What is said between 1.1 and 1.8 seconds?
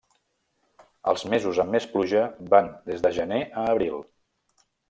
Els mesos amb